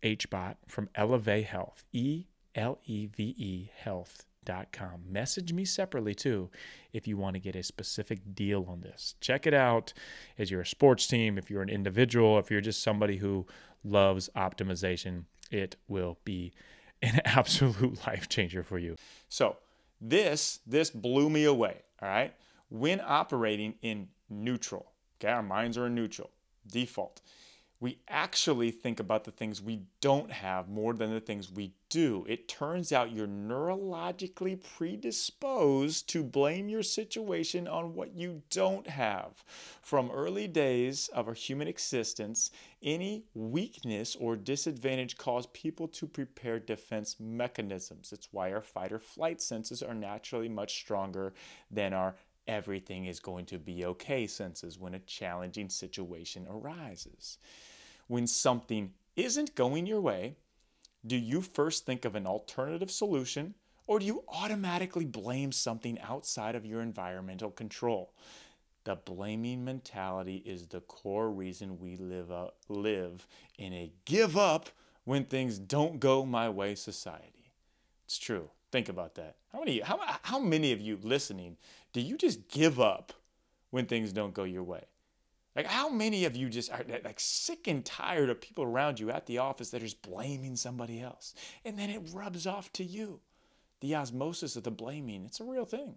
HBOT, 0.01 0.55
from 0.67 0.89
Eleve 0.95 1.45
Health, 1.45 1.83
E 1.93 2.25
L 2.55 2.79
E 2.87 3.05
V 3.05 3.35
E 3.37 3.69
Health.com. 3.83 5.03
Message 5.07 5.53
me 5.53 5.63
separately 5.63 6.15
too 6.15 6.49
if 6.91 7.07
you 7.07 7.17
want 7.17 7.35
to 7.35 7.39
get 7.39 7.55
a 7.55 7.61
specific 7.61 8.33
deal 8.33 8.65
on 8.67 8.81
this. 8.81 9.13
Check 9.21 9.45
it 9.45 9.53
out 9.53 9.93
as 10.39 10.49
you're 10.49 10.61
a 10.61 10.65
sports 10.65 11.05
team, 11.05 11.37
if 11.37 11.51
you're 11.51 11.61
an 11.61 11.69
individual, 11.69 12.39
if 12.39 12.49
you're 12.49 12.61
just 12.61 12.81
somebody 12.81 13.17
who 13.17 13.45
loves 13.83 14.27
optimization, 14.35 15.25
it 15.51 15.75
will 15.87 16.17
be 16.25 16.51
an 17.03 17.21
absolute 17.25 18.07
life 18.07 18.27
changer 18.27 18.63
for 18.63 18.79
you. 18.79 18.95
So, 19.29 19.57
this 20.01 20.59
this 20.65 20.89
blew 20.89 21.29
me 21.29 21.45
away, 21.45 21.77
all 22.01 22.09
right? 22.09 22.33
When 22.69 22.99
operating 23.05 23.75
in 23.81 24.07
neutral, 24.29 24.91
okay? 25.19 25.31
Our 25.31 25.43
minds 25.43 25.77
are 25.77 25.87
in 25.87 25.95
neutral, 25.95 26.31
default 26.67 27.21
we 27.81 27.97
actually 28.07 28.69
think 28.69 28.99
about 28.99 29.23
the 29.23 29.31
things 29.31 29.59
we 29.59 29.81
don't 30.01 30.31
have 30.31 30.69
more 30.69 30.93
than 30.93 31.11
the 31.11 31.19
things 31.19 31.51
we 31.51 31.73
do. 31.89 32.23
It 32.29 32.47
turns 32.47 32.91
out 32.91 33.11
you're 33.11 33.27
neurologically 33.27 34.61
predisposed 34.77 36.07
to 36.09 36.23
blame 36.23 36.69
your 36.69 36.83
situation 36.83 37.67
on 37.67 37.95
what 37.95 38.13
you 38.13 38.43
don't 38.51 38.87
have. 38.87 39.43
From 39.81 40.11
early 40.11 40.47
days 40.47 41.07
of 41.07 41.27
our 41.27 41.33
human 41.33 41.67
existence, 41.67 42.51
any 42.83 43.25
weakness 43.33 44.15
or 44.15 44.35
disadvantage 44.35 45.17
caused 45.17 45.51
people 45.51 45.87
to 45.87 46.05
prepare 46.05 46.59
defense 46.59 47.15
mechanisms. 47.19 48.11
It's 48.13 48.29
why 48.31 48.53
our 48.53 48.61
fight 48.61 48.91
or 48.91 48.99
flight 48.99 49.41
senses 49.41 49.81
are 49.81 49.95
naturally 49.95 50.49
much 50.49 50.75
stronger 50.75 51.33
than 51.71 51.93
our 51.93 52.15
everything 52.47 53.05
is 53.05 53.19
going 53.19 53.45
to 53.45 53.57
be 53.57 53.85
okay 53.85 54.27
senses 54.27 54.77
when 54.77 54.93
a 54.93 54.99
challenging 54.99 55.69
situation 55.69 56.45
arises. 56.49 57.37
When 58.11 58.27
something 58.27 58.91
isn't 59.15 59.55
going 59.55 59.85
your 59.85 60.01
way, 60.01 60.35
do 61.07 61.15
you 61.15 61.39
first 61.39 61.85
think 61.85 62.03
of 62.03 62.13
an 62.13 62.27
alternative 62.27 62.91
solution 62.91 63.53
or 63.87 63.99
do 63.99 64.05
you 64.05 64.25
automatically 64.27 65.05
blame 65.05 65.53
something 65.53 65.97
outside 66.01 66.53
of 66.53 66.65
your 66.65 66.81
environmental 66.81 67.51
control? 67.51 68.13
The 68.83 68.97
blaming 68.97 69.63
mentality 69.63 70.43
is 70.45 70.67
the 70.67 70.81
core 70.81 71.31
reason 71.31 71.79
we 71.79 71.95
live, 71.95 72.31
a, 72.31 72.49
live 72.67 73.25
in 73.57 73.71
a 73.71 73.93
give 74.03 74.35
up 74.35 74.67
when 75.05 75.23
things 75.23 75.57
don't 75.57 76.01
go 76.01 76.25
my 76.25 76.49
way 76.49 76.75
society. 76.75 77.53
It's 78.03 78.17
true. 78.17 78.49
Think 78.73 78.89
about 78.89 79.15
that. 79.15 79.37
How 79.53 79.59
many, 79.59 79.79
how, 79.79 79.97
how 80.23 80.37
many 80.37 80.73
of 80.73 80.81
you 80.81 80.99
listening 81.01 81.55
do 81.93 82.01
you 82.01 82.17
just 82.17 82.49
give 82.49 82.77
up 82.77 83.13
when 83.69 83.85
things 83.85 84.11
don't 84.11 84.33
go 84.33 84.43
your 84.43 84.63
way? 84.63 84.83
Like, 85.55 85.65
how 85.65 85.89
many 85.89 86.25
of 86.25 86.35
you 86.35 86.49
just 86.49 86.71
are 86.71 86.85
like 87.03 87.19
sick 87.19 87.67
and 87.67 87.83
tired 87.83 88.29
of 88.29 88.39
people 88.39 88.63
around 88.63 88.99
you 88.99 89.11
at 89.11 89.25
the 89.25 89.39
office 89.39 89.69
that 89.71 89.81
are 89.81 89.85
just 89.85 90.01
blaming 90.01 90.55
somebody 90.55 91.01
else? 91.01 91.33
And 91.65 91.77
then 91.77 91.89
it 91.89 92.01
rubs 92.13 92.47
off 92.47 92.71
to 92.73 92.83
you. 92.83 93.19
The 93.81 93.95
osmosis 93.95 94.55
of 94.55 94.63
the 94.63 94.71
blaming, 94.71 95.25
it's 95.25 95.39
a 95.39 95.43
real 95.43 95.65
thing. 95.65 95.95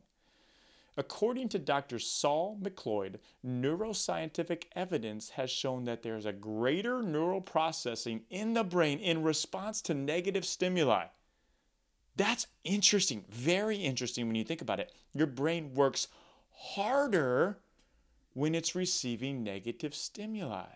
According 0.97 1.49
to 1.51 1.59
Dr. 1.59 1.99
Saul 1.99 2.59
McLeod, 2.63 3.17
neuroscientific 3.45 4.65
evidence 4.77 5.31
has 5.31 5.51
shown 5.51 5.85
that 5.85 6.03
there's 6.03 6.25
a 6.25 6.33
greater 6.33 7.03
neural 7.03 7.41
processing 7.41 8.23
in 8.31 8.55
the 8.55 8.65
brain 8.65 9.01
in 9.01 9.23
response 9.23 9.83
to 9.83 9.95
negative 9.95 10.45
stimuli. 10.45 11.07
That's 12.17 12.47
interesting, 12.63 13.25
very 13.29 13.77
interesting 13.77 14.27
when 14.27 14.37
you 14.37 14.45
think 14.45 14.63
about 14.63 14.79
it. 14.79 14.93
Your 15.13 15.27
brain 15.27 15.75
works 15.75 16.07
harder 16.53 17.59
when 18.35 18.55
it's 18.55 18.75
receiving 18.75 19.43
negative 19.43 19.95
stimuli. 19.95 20.67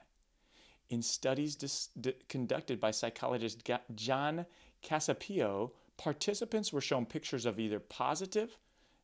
In 0.88 1.02
studies 1.02 1.54
dis- 1.54 1.90
d- 2.00 2.14
conducted 2.28 2.80
by 2.80 2.92
psychologist 2.92 3.68
John 3.94 4.46
Cacioppo, 4.82 5.72
participants 5.96 6.72
were 6.72 6.80
shown 6.80 7.04
pictures 7.04 7.44
of 7.44 7.60
either 7.60 7.80
positive, 7.80 8.56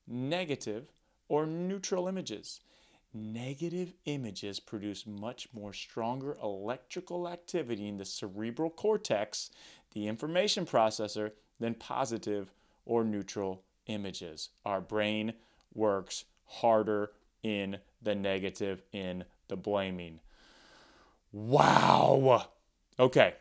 negative, 0.06 0.90
or 1.28 1.46
neutral 1.46 2.08
images. 2.08 2.60
Negative 3.12 3.92
images 4.06 4.60
produce 4.60 5.06
much 5.06 5.48
more 5.52 5.72
stronger 5.72 6.36
electrical 6.42 7.28
activity 7.28 7.86
in 7.86 7.96
the 7.96 8.04
cerebral 8.04 8.70
cortex, 8.70 9.50
the 9.92 10.06
information 10.06 10.64
processor, 10.64 11.32
than 11.60 11.74
positive 11.74 12.52
or 12.86 13.04
neutral 13.04 13.62
images. 13.86 14.50
Our 14.64 14.80
brain 14.80 15.34
works 15.74 16.24
harder 16.46 17.12
in 17.44 17.78
the 18.02 18.16
negative, 18.16 18.82
in 18.90 19.24
the 19.46 19.56
blaming. 19.56 20.18
Wow. 21.32 22.48
Okay, 22.98 23.34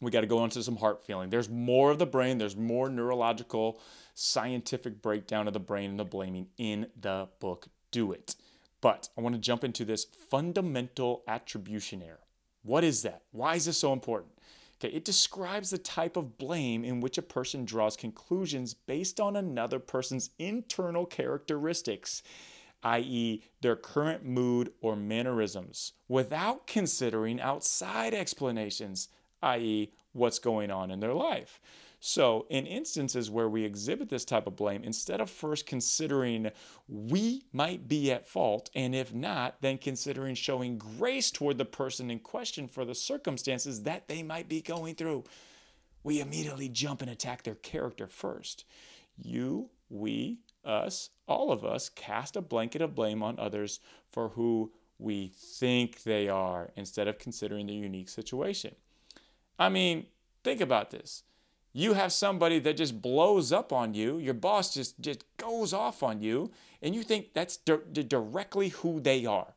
we 0.00 0.10
got 0.10 0.22
to 0.22 0.26
go 0.26 0.44
into 0.44 0.62
some 0.62 0.76
heart 0.76 1.04
feeling. 1.04 1.28
There's 1.28 1.48
more 1.50 1.90
of 1.90 1.98
the 1.98 2.06
brain, 2.06 2.38
there's 2.38 2.56
more 2.56 2.88
neurological, 2.88 3.80
scientific 4.14 5.02
breakdown 5.02 5.46
of 5.46 5.52
the 5.52 5.60
brain 5.60 5.90
and 5.90 5.98
the 5.98 6.04
blaming 6.04 6.46
in 6.56 6.86
the 6.98 7.28
book. 7.40 7.68
Do 7.90 8.12
it. 8.12 8.36
But 8.80 9.08
I 9.16 9.20
want 9.20 9.34
to 9.34 9.40
jump 9.40 9.64
into 9.64 9.84
this 9.84 10.04
fundamental 10.04 11.22
attribution 11.26 12.02
error. 12.02 12.20
What 12.62 12.84
is 12.84 13.02
that? 13.02 13.22
Why 13.32 13.54
is 13.54 13.64
this 13.66 13.78
so 13.78 13.92
important? 13.92 14.32
Okay, 14.78 14.94
it 14.94 15.04
describes 15.04 15.70
the 15.70 15.78
type 15.78 16.16
of 16.16 16.36
blame 16.36 16.84
in 16.84 17.00
which 17.00 17.16
a 17.16 17.22
person 17.22 17.64
draws 17.64 17.96
conclusions 17.96 18.74
based 18.74 19.20
on 19.20 19.36
another 19.36 19.78
person's 19.78 20.30
internal 20.38 21.06
characteristics, 21.06 22.22
i.e., 22.84 23.42
their 23.62 23.76
current 23.76 24.24
mood 24.24 24.72
or 24.80 24.94
mannerisms, 24.94 25.92
without 26.06 26.66
considering 26.66 27.40
outside 27.40 28.14
explanations, 28.14 29.08
i.e., 29.42 29.90
what's 30.12 30.38
going 30.38 30.70
on 30.70 30.90
in 30.90 31.00
their 31.00 31.14
life. 31.14 31.60
So, 32.06 32.44
in 32.50 32.66
instances 32.66 33.30
where 33.30 33.48
we 33.48 33.64
exhibit 33.64 34.10
this 34.10 34.26
type 34.26 34.46
of 34.46 34.56
blame, 34.56 34.84
instead 34.84 35.22
of 35.22 35.30
first 35.30 35.64
considering 35.64 36.50
we 36.86 37.44
might 37.50 37.88
be 37.88 38.12
at 38.12 38.28
fault, 38.28 38.68
and 38.74 38.94
if 38.94 39.14
not, 39.14 39.62
then 39.62 39.78
considering 39.78 40.34
showing 40.34 40.76
grace 40.76 41.30
toward 41.30 41.56
the 41.56 41.64
person 41.64 42.10
in 42.10 42.18
question 42.18 42.68
for 42.68 42.84
the 42.84 42.94
circumstances 42.94 43.84
that 43.84 44.06
they 44.06 44.22
might 44.22 44.50
be 44.50 44.60
going 44.60 44.96
through, 44.96 45.24
we 46.02 46.20
immediately 46.20 46.68
jump 46.68 47.00
and 47.00 47.10
attack 47.10 47.42
their 47.42 47.54
character 47.54 48.06
first. 48.06 48.66
You, 49.16 49.70
we, 49.88 50.40
us, 50.64 51.10
all 51.26 51.52
of 51.52 51.64
us 51.64 51.88
cast 51.88 52.36
a 52.36 52.40
blanket 52.40 52.82
of 52.82 52.94
blame 52.94 53.22
on 53.22 53.38
others 53.38 53.80
for 54.10 54.30
who 54.30 54.72
we 54.98 55.28
think 55.28 56.02
they 56.02 56.28
are 56.28 56.70
instead 56.76 57.08
of 57.08 57.18
considering 57.18 57.66
their 57.66 57.76
unique 57.76 58.08
situation. 58.08 58.74
I 59.58 59.68
mean, 59.68 60.06
think 60.42 60.60
about 60.60 60.90
this 60.90 61.22
you 61.76 61.94
have 61.94 62.12
somebody 62.12 62.60
that 62.60 62.76
just 62.76 63.02
blows 63.02 63.52
up 63.52 63.72
on 63.72 63.94
you, 63.94 64.16
your 64.18 64.32
boss 64.32 64.72
just, 64.72 64.98
just 65.00 65.24
goes 65.36 65.72
off 65.72 66.04
on 66.04 66.22
you, 66.22 66.52
and 66.80 66.94
you 66.94 67.02
think 67.02 67.34
that's 67.34 67.56
di- 67.56 68.04
directly 68.04 68.68
who 68.68 69.00
they 69.00 69.26
are. 69.26 69.54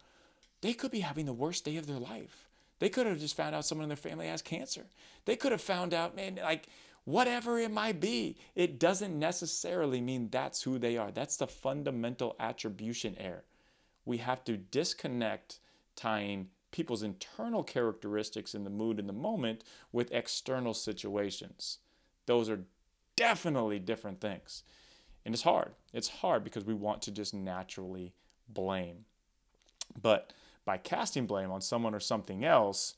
They 0.61 0.73
could 0.73 0.89
be 0.89 1.01
having 1.01 1.27
the 1.27 1.33
worst 1.33 1.63
day 1.63 1.77
of 1.77 1.85
their 1.85 1.99
life. 1.99 2.47
They 2.79 2.89
could 2.89 3.05
have 3.05 3.19
just 3.19 3.37
found 3.37 3.53
out 3.53 3.65
someone 3.65 3.83
in 3.83 3.89
their 3.89 3.95
family 3.95 4.27
has 4.27 4.41
cancer. 4.41 4.87
They 5.25 5.35
could 5.35 5.51
have 5.51 5.61
found 5.61 5.93
out, 5.93 6.15
man, 6.15 6.39
like 6.41 6.67
whatever 7.07 7.57
it 7.57 7.71
might 7.71 8.01
be. 8.01 8.35
It 8.53 8.81
doesn't 8.81 9.17
necessarily 9.17 10.01
mean 10.01 10.27
that's 10.29 10.63
who 10.63 10.77
they 10.77 10.97
are. 10.97 11.09
That's 11.09 11.37
the 11.37 11.47
fundamental 11.47 12.35
attribution 12.37 13.15
error. 13.17 13.45
We 14.03 14.17
have 14.17 14.43
to 14.43 14.57
disconnect 14.57 15.61
tying 15.95 16.49
people's 16.71 17.03
internal 17.03 17.63
characteristics 17.63 18.53
in 18.53 18.65
the 18.65 18.69
mood 18.69 18.99
in 18.99 19.07
the 19.07 19.13
moment 19.13 19.63
with 19.93 20.11
external 20.11 20.73
situations. 20.73 21.77
Those 22.25 22.49
are 22.49 22.65
definitely 23.15 23.79
different 23.79 24.19
things. 24.19 24.63
And 25.25 25.33
it's 25.33 25.43
hard. 25.43 25.75
It's 25.93 26.09
hard 26.09 26.43
because 26.43 26.65
we 26.65 26.73
want 26.73 27.01
to 27.03 27.11
just 27.11 27.33
naturally 27.33 28.15
blame. 28.49 29.05
But 30.01 30.33
by 30.65 30.75
casting 30.75 31.25
blame 31.25 31.51
on 31.51 31.61
someone 31.61 31.95
or 31.95 32.01
something 32.01 32.43
else, 32.43 32.95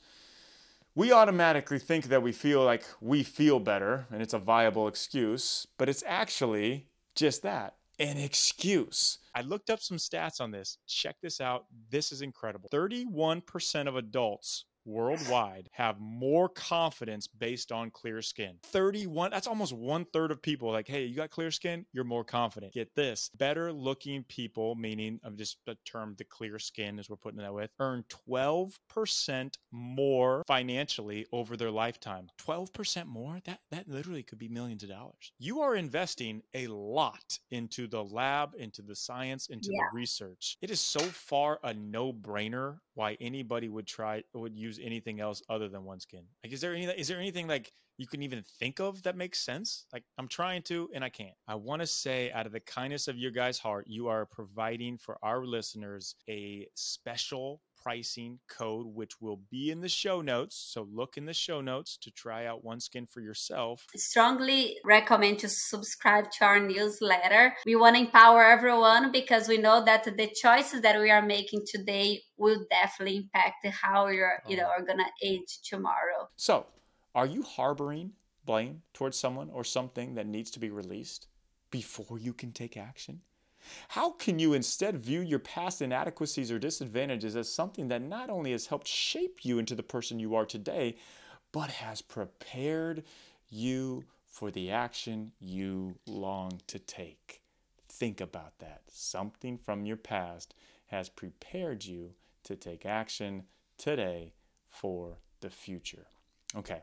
we 0.96 1.12
automatically 1.12 1.80
think 1.80 2.06
that 2.06 2.22
we 2.22 2.32
feel 2.32 2.64
like 2.64 2.84
we 3.00 3.24
feel 3.24 3.60
better 3.60 4.08
and 4.12 4.22
it's 4.22 4.34
a 4.34 4.40
viable 4.40 4.88
excuse, 4.88 5.68
but 5.78 5.90
it's 5.90 6.04
actually 6.08 6.88
just 7.16 7.44
that 7.44 7.76
an 8.00 8.18
excuse. 8.18 9.20
I 9.36 9.42
looked 9.42 9.70
up 9.70 9.82
some 9.82 9.98
stats 9.98 10.40
on 10.40 10.52
this. 10.52 10.78
Check 10.88 11.18
this 11.22 11.42
out. 11.42 11.66
This 11.90 12.12
is 12.12 12.22
incredible. 12.22 12.70
31% 12.72 13.88
of 13.88 13.96
adults 13.98 14.66
worldwide 14.90 15.70
have 15.72 16.00
more 16.00 16.50
confidence 16.50 17.28
based 17.28 17.72
on 17.72 17.92
clear 17.92 18.22
skin. 18.22 18.56
31, 18.64 19.32
that's 19.32 19.48
almost 19.48 19.74
one 19.74 20.06
third 20.12 20.32
of 20.32 20.42
people 20.42 20.72
like, 20.72 20.88
hey, 20.88 21.06
you 21.06 21.16
got 21.16 21.30
clear 21.30 21.52
skin, 21.52 21.86
you're 21.94 22.04
more 22.04 22.24
confident. 22.24 22.74
Get 22.74 22.94
this 22.96 23.30
better 23.38 23.72
looking 23.72 24.24
people, 24.24 24.76
meaning 24.76 25.20
of 25.24 25.38
just 25.38 25.58
the 25.66 25.78
term 25.86 26.16
the 26.18 26.24
clear 26.24 26.60
skin 26.60 27.00
as 27.00 27.10
we're 27.10 27.16
putting 27.16 27.40
that 27.40 27.54
with, 27.54 27.70
earn 27.80 28.04
12% 28.30 29.54
more 29.72 30.44
financially 30.48 31.26
over 31.32 31.56
their 31.56 31.72
lifetime. 31.72 32.30
12% 32.46 33.06
more? 33.06 33.40
That 33.46 33.60
that 33.72 33.88
literally 33.88 34.24
could 34.24 34.40
be 34.40 34.48
millions 34.48 34.84
of 34.84 34.90
dollars. 34.90 35.32
You 35.38 35.62
are 35.62 35.76
investing 35.76 36.42
a 36.54 36.68
lot 36.68 37.40
into 37.52 37.88
the 37.88 38.04
lab, 38.04 38.54
into 38.58 38.82
the 38.82 38.96
science, 38.96 39.48
into 39.48 39.70
yeah. 39.72 39.80
the 39.92 39.98
research. 39.98 40.58
It 40.62 40.72
is 40.72 40.80
so 40.80 41.00
far 41.00 41.60
a 41.64 41.74
no-brainer 41.74 42.80
why 43.00 43.16
anybody 43.22 43.70
would 43.70 43.88
try 43.88 44.22
would 44.34 44.58
use 44.58 44.78
anything 44.84 45.22
else 45.22 45.42
other 45.50 45.70
than 45.70 45.84
OneSkin. 45.84 46.26
Like, 46.44 46.52
is 46.52 46.60
there 46.60 46.74
any 46.76 46.84
is 46.84 47.08
there 47.08 47.18
anything 47.18 47.48
like 47.48 47.72
you 47.98 48.08
can 48.08 48.22
even 48.22 48.44
think 48.60 48.82
of 48.82 49.04
that 49.04 49.16
makes 49.16 49.40
sense? 49.40 49.86
Like, 49.94 50.04
I'm 50.18 50.28
trying 50.28 50.64
to 50.64 50.90
and 50.94 51.02
I 51.02 51.08
can't. 51.08 51.38
I 51.48 51.56
want 51.56 51.82
to 51.82 51.88
say, 51.88 52.30
out 52.34 52.46
of 52.46 52.52
the 52.52 52.60
kindness 52.60 53.08
of 53.08 53.18
your 53.18 53.32
guys' 53.32 53.58
heart, 53.58 53.86
you 53.88 54.08
are 54.10 54.26
providing 54.26 54.98
for 54.98 55.18
our 55.24 55.46
listeners 55.46 56.14
a 56.28 56.68
special 56.76 57.62
pricing 57.82 58.40
code, 58.50 58.88
which 58.88 59.22
will 59.22 59.42
be 59.50 59.72
in 59.72 59.82
the 59.82 59.90
show 59.90 60.22
notes. 60.22 60.56
So 60.56 60.88
look 60.92 61.18
in 61.18 61.26
the 61.26 61.34
show 61.34 61.62
notes 61.62 61.98
to 62.02 62.12
try 62.12 62.46
out 62.46 62.64
OneSkin 62.64 63.10
for 63.10 63.22
yourself. 63.22 63.86
Strongly 63.96 64.78
recommend 64.84 65.40
to 65.40 65.50
subscribe 65.50 66.32
to 66.32 66.46
our 66.46 66.60
newsletter. 66.60 67.56
We 67.66 67.76
want 67.76 67.96
to 67.96 68.02
empower 68.02 68.44
everyone 68.44 69.12
because 69.12 69.48
we 69.48 69.58
know 69.58 69.84
that 69.86 70.04
the 70.04 70.32
choices 70.42 70.82
that 70.82 71.00
we 71.00 71.12
are 71.12 71.22
making 71.22 71.66
today 71.66 72.22
will 72.38 72.66
definitely 72.70 73.18
impact 73.18 73.66
how 73.68 74.08
you're, 74.08 74.42
you 74.48 74.58
know, 74.58 74.68
oh. 74.68 74.80
are 74.80 74.86
gonna 74.86 75.04
age 75.24 75.60
tomorrow. 75.64 76.30
So, 76.36 76.68
are 77.16 77.26
you 77.26 77.44
harboring 77.44 78.14
blame 78.46 78.82
towards 78.94 79.18
someone 79.18 79.50
or 79.52 79.64
something 79.64 80.16
that 80.16 80.28
needs 80.28 80.52
to 80.52 80.60
be 80.60 80.70
released 80.70 81.28
before 81.72 82.20
you 82.20 82.34
can 82.34 82.52
take 82.52 82.78
action? 82.78 83.22
How 83.90 84.12
can 84.12 84.40
you 84.40 84.54
instead 84.54 84.98
view 84.98 85.22
your 85.22 85.40
past 85.40 85.82
inadequacies 85.82 86.52
or 86.52 86.60
disadvantages 86.60 87.36
as 87.36 87.52
something 87.52 87.88
that 87.90 88.02
not 88.02 88.30
only 88.30 88.52
has 88.52 88.68
helped 88.68 88.88
shape 88.88 89.44
you 89.44 89.60
into 89.60 89.76
the 89.76 89.84
person 89.84 90.20
you 90.20 90.36
are 90.36 90.46
today, 90.46 90.96
but 91.52 91.70
has 91.72 92.02
prepared 92.02 93.04
you 93.50 94.04
for 94.26 94.52
the 94.52 94.72
action 94.72 95.32
you 95.40 95.96
long 96.06 96.62
to 96.68 96.80
take? 96.80 97.42
Think 97.88 98.22
about 98.22 98.60
that. 98.60 98.84
Something 98.88 99.58
from 99.58 99.86
your 99.86 99.98
past 99.98 100.54
has 100.88 101.10
prepared 101.10 101.86
you 101.86 102.12
to 102.44 102.56
take 102.56 102.86
action 102.86 103.44
today 103.78 104.34
for 104.70 105.18
the 105.42 105.50
future. 105.50 106.08
Okay. 106.56 106.82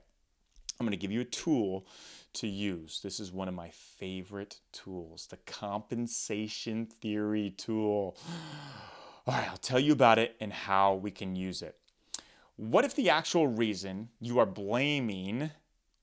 I'm 0.78 0.86
going 0.86 0.92
to 0.92 0.96
give 0.96 1.12
you 1.12 1.22
a 1.22 1.24
tool 1.24 1.86
to 2.34 2.46
use. 2.46 3.00
This 3.02 3.18
is 3.18 3.32
one 3.32 3.48
of 3.48 3.54
my 3.54 3.70
favorite 3.70 4.60
tools, 4.72 5.26
the 5.30 5.38
compensation 5.38 6.86
theory 6.86 7.54
tool. 7.56 8.16
All 9.26 9.34
right, 9.34 9.48
I'll 9.48 9.56
tell 9.56 9.80
you 9.80 9.92
about 9.92 10.18
it 10.18 10.36
and 10.38 10.52
how 10.52 10.94
we 10.94 11.10
can 11.10 11.34
use 11.34 11.62
it. 11.62 11.76
What 12.56 12.84
if 12.84 12.94
the 12.94 13.10
actual 13.10 13.46
reason 13.46 14.10
you 14.20 14.38
are 14.38 14.46
blaming 14.46 15.50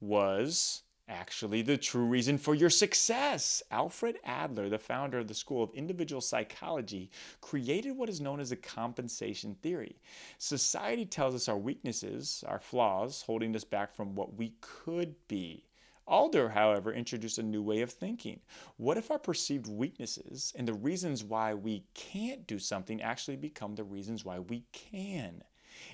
was 0.01 0.83
actually 1.13 1.62
the 1.62 1.77
true 1.77 2.05
reason 2.05 2.38
for 2.38 2.55
your 2.55 2.70
success. 2.70 3.62
Alfred 3.72 4.17
Adler, 4.25 4.67
the 4.67 4.79
founder 4.79 5.20
of 5.20 5.27
the 5.27 5.34
School 5.34 5.63
of 5.63 5.74
Individual 5.74 6.20
Psychology, 6.20 7.12
created 7.39 7.96
what 7.96 8.10
is 8.10 8.20
known 8.20 8.39
as 8.39 8.51
a 8.51 8.58
compensation 8.58 9.55
theory. 9.62 9.96
Society 10.39 11.05
tells 11.05 11.36
us 11.36 11.48
our 11.48 11.58
weaknesses, 11.58 12.43
our 12.48 12.60
flaws, 12.60 13.22
holding 13.22 13.55
us 13.55 13.63
back 13.63 13.93
from 13.93 14.15
what 14.15 14.36
we 14.36 14.55
could 14.60 15.15
be. 15.27 15.63
Adler, 16.10 16.50
however, 16.50 16.91
introduced 16.91 17.38
a 17.38 17.43
new 17.43 17.62
way 17.62 17.82
of 17.82 17.91
thinking. 17.91 18.41
What 18.77 18.98
if 18.98 19.10
our 19.10 19.20
perceived 19.20 19.67
weaknesses 19.67 20.51
and 20.58 20.67
the 20.67 20.74
reasons 20.74 21.24
why 21.24 21.53
we 21.53 21.86
can't 21.93 22.46
do 22.46 22.60
something 22.60 23.01
actually 23.01 23.38
become 23.38 23.75
the 23.75 23.86
reasons 23.86 24.25
why 24.25 24.39
we 24.39 24.65
can? 24.74 25.43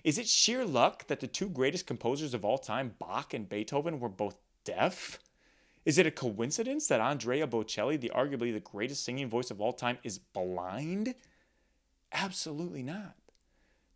Is 0.04 0.18
it 0.18 0.28
sheer 0.28 0.66
luck 0.66 1.08
that 1.08 1.20
the 1.20 1.28
two 1.28 1.50
greatest 1.50 1.86
composers 1.86 2.34
of 2.34 2.44
all 2.44 2.58
time, 2.58 2.96
Bach 3.00 3.34
and 3.34 3.48
Beethoven, 3.48 4.00
were 4.00 4.10
both 4.10 4.38
deaf? 4.70 5.20
Is 5.86 5.98
it 5.98 6.06
a 6.06 6.12
coincidence 6.12 6.88
that 6.88 7.02
Andrea 7.02 7.48
Bocelli, 7.48 8.00
the 8.00 8.12
arguably 8.14 8.54
the 8.54 8.60
greatest 8.60 9.04
singing 9.04 9.30
voice 9.30 9.50
of 9.50 9.60
all 9.60 9.74
time, 9.74 9.98
is 10.04 10.20
blind? 10.20 11.16
Absolutely 12.12 12.84
not. 12.84 13.16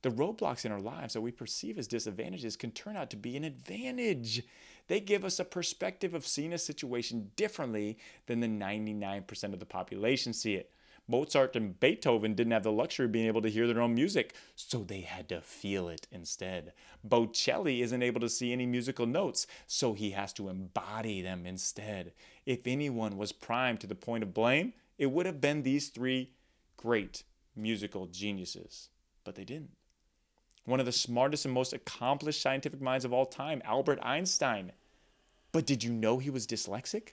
The 0.01 0.09
roadblocks 0.09 0.65
in 0.65 0.71
our 0.71 0.81
lives 0.81 1.13
that 1.13 1.21
we 1.21 1.31
perceive 1.31 1.77
as 1.77 1.87
disadvantages 1.87 2.55
can 2.55 2.71
turn 2.71 2.97
out 2.97 3.09
to 3.11 3.17
be 3.17 3.37
an 3.37 3.43
advantage. 3.43 4.43
They 4.87 4.99
give 4.99 5.23
us 5.23 5.39
a 5.39 5.45
perspective 5.45 6.13
of 6.13 6.27
seeing 6.27 6.51
a 6.53 6.57
situation 6.57 7.31
differently 7.35 7.97
than 8.25 8.39
the 8.39 8.47
99% 8.47 9.53
of 9.53 9.59
the 9.59 9.65
population 9.65 10.33
see 10.33 10.55
it. 10.55 10.71
Mozart 11.07 11.55
and 11.55 11.79
Beethoven 11.79 12.33
didn't 12.33 12.53
have 12.53 12.63
the 12.63 12.71
luxury 12.71 13.05
of 13.05 13.11
being 13.11 13.27
able 13.27 13.41
to 13.41 13.49
hear 13.49 13.67
their 13.67 13.81
own 13.81 13.93
music, 13.93 14.33
so 14.55 14.79
they 14.79 15.01
had 15.01 15.27
to 15.29 15.41
feel 15.41 15.89
it 15.89 16.07
instead. 16.11 16.71
Bocelli 17.05 17.81
isn't 17.81 18.03
able 18.03 18.21
to 18.21 18.29
see 18.29 18.53
any 18.53 18.65
musical 18.65 19.05
notes, 19.05 19.45
so 19.67 19.93
he 19.93 20.11
has 20.11 20.31
to 20.33 20.47
embody 20.47 21.21
them 21.21 21.45
instead. 21.45 22.13
If 22.45 22.65
anyone 22.65 23.17
was 23.17 23.33
primed 23.33 23.81
to 23.81 23.87
the 23.87 23.95
point 23.95 24.23
of 24.23 24.33
blame, 24.33 24.73
it 24.97 25.07
would 25.07 25.25
have 25.25 25.41
been 25.41 25.63
these 25.63 25.89
three 25.89 26.31
great 26.77 27.23
musical 27.55 28.07
geniuses, 28.07 28.89
but 29.23 29.35
they 29.35 29.43
didn't. 29.43 29.71
One 30.65 30.79
of 30.79 30.85
the 30.85 30.93
smartest 30.93 31.43
and 31.43 31.53
most 31.53 31.73
accomplished 31.73 32.41
scientific 32.41 32.81
minds 32.81 33.03
of 33.03 33.11
all 33.11 33.25
time, 33.25 33.61
Albert 33.65 33.99
Einstein. 34.01 34.71
But 35.51 35.65
did 35.65 35.83
you 35.83 35.91
know 35.91 36.19
he 36.19 36.29
was 36.29 36.47
dyslexic? 36.47 37.09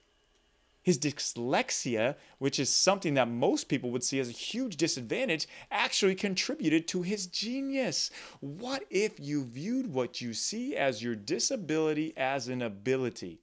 His 0.90 0.99
dyslexia, 0.99 2.16
which 2.38 2.59
is 2.59 2.68
something 2.68 3.14
that 3.14 3.28
most 3.28 3.68
people 3.68 3.92
would 3.92 4.02
see 4.02 4.18
as 4.18 4.28
a 4.28 4.32
huge 4.32 4.76
disadvantage, 4.76 5.47
actually 5.70 6.16
contributed 6.16 6.88
to 6.88 7.02
his 7.02 7.28
genius. 7.28 8.11
What 8.40 8.82
if 8.90 9.20
you 9.20 9.44
viewed 9.44 9.87
what 9.87 10.20
you 10.20 10.35
see 10.35 10.75
as 10.75 11.00
your 11.00 11.14
disability 11.14 12.12
as 12.16 12.49
an 12.49 12.61
ability 12.61 13.38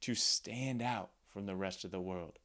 to 0.00 0.16
stand 0.16 0.82
out 0.82 1.10
from 1.28 1.46
the 1.46 1.54
rest 1.54 1.84
of 1.84 1.92
the 1.92 2.00
world? 2.00 2.40